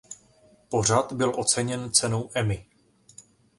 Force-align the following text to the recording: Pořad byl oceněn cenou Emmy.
Pořad 0.69 1.13
byl 1.13 1.33
oceněn 1.37 1.91
cenou 1.91 2.29
Emmy. 2.33 2.65